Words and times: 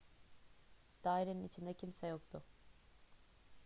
dairenin 1.03 1.47
içinde 1.47 1.73
kimse 1.73 2.07
yoktu 2.07 2.43